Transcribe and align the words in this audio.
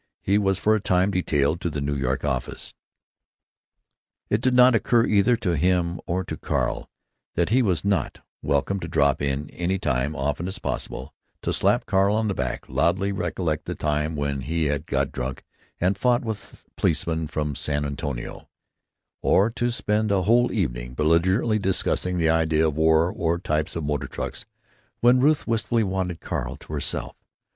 He 0.23 0.39
was 0.39 0.57
for 0.57 0.73
a 0.73 0.79
time 0.81 1.11
detailed 1.11 1.61
to 1.61 1.69
the 1.69 1.79
New 1.79 1.93
York 1.95 2.25
office. 2.25 2.73
It 4.31 4.41
did 4.41 4.55
not 4.55 4.73
occur 4.73 5.05
either 5.05 5.37
to 5.37 5.55
him 5.55 6.01
nor 6.07 6.23
to 6.23 6.37
Carl 6.37 6.89
that 7.35 7.49
he 7.49 7.61
was 7.61 7.85
not 7.85 8.17
"welcome 8.41 8.79
to 8.79 8.87
drop 8.87 9.21
in 9.21 9.47
any 9.51 9.77
time; 9.77 10.15
often 10.15 10.47
as 10.47 10.57
possible," 10.57 11.13
to 11.43 11.53
slap 11.53 11.85
Carl 11.85 12.15
on 12.15 12.27
the 12.29 12.33
back, 12.33 12.67
loudly 12.67 13.11
recollect 13.11 13.65
the 13.65 13.75
time 13.75 14.15
when 14.15 14.39
he 14.41 14.65
had 14.65 14.87
got 14.87 15.11
drunk 15.11 15.43
and 15.79 15.95
fought 15.99 16.25
with 16.25 16.65
a 16.75 16.81
policeman 16.81 17.29
in 17.35 17.53
San 17.53 17.85
Antonio, 17.85 18.49
or 19.21 19.51
to 19.51 19.69
spend 19.69 20.09
a 20.11 20.23
whole 20.23 20.51
evening 20.51 20.95
belligerently 20.95 21.59
discussing 21.59 22.17
the 22.17 22.27
idea 22.27 22.67
of 22.67 22.75
war 22.75 23.11
or 23.15 23.37
types 23.37 23.75
of 23.75 23.83
motor 23.83 24.07
trucks 24.07 24.47
when 25.01 25.19
Ruth 25.19 25.45
wistfully 25.45 25.83
wanted 25.83 26.21
Carl 26.21 26.55
to 26.57 26.73
herself. 26.73 27.15